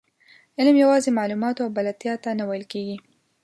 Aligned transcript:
علم 0.59 0.75
یوازې 0.83 1.09
معلوماتو 1.17 1.63
او 1.65 1.69
بلدتیا 1.77 2.13
ته 2.23 2.29
نه 2.39 2.43
ویل 2.49 2.65
کېږي. 2.73 2.97